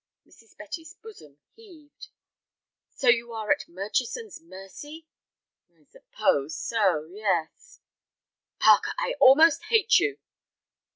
Mrs. 0.25 0.57
Betty's 0.57 0.95
bosom 0.95 1.37
heaved. 1.53 2.07
"So 2.89 3.07
you 3.07 3.33
are 3.33 3.51
at 3.51 3.67
Murchison's 3.69 4.41
mercy?" 4.41 5.05
"I 5.71 5.83
suppose 5.83 6.55
so, 6.55 7.03
yes." 7.05 7.81
"Parker, 8.57 8.93
I 8.97 9.13
almost 9.19 9.65
hate 9.65 9.99
you." 9.99 10.17